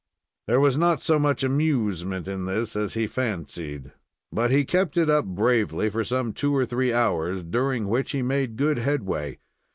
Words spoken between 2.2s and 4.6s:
in this as he fancied, but